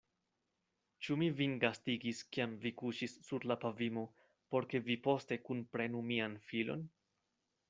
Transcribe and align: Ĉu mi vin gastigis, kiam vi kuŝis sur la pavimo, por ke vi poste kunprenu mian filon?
Ĉu 1.07 1.17
mi 1.23 1.27
vin 1.41 1.51
gastigis, 1.63 2.21
kiam 2.37 2.55
vi 2.65 2.71
kuŝis 2.83 3.15
sur 3.27 3.47
la 3.51 3.59
pavimo, 3.67 4.07
por 4.55 4.69
ke 4.73 4.83
vi 4.89 4.99
poste 5.09 5.39
kunprenu 5.51 6.05
mian 6.11 6.41
filon? 6.51 6.87